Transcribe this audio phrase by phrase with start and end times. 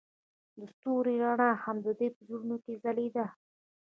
[0.57, 3.25] د ستوري رڼا هم د دوی په زړونو کې ځلېده.